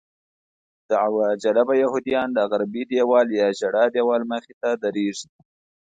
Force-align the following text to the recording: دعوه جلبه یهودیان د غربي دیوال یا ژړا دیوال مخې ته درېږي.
دعوه 0.91 1.27
جلبه 1.43 1.73
یهودیان 1.83 2.29
د 2.33 2.39
غربي 2.51 2.83
دیوال 2.91 3.27
یا 3.39 3.47
ژړا 3.59 3.85
دیوال 3.95 4.21
مخې 4.31 4.53
ته 4.61 4.69
درېږي. 4.83 5.27